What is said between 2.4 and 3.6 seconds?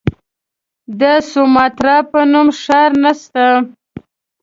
ښار نسته.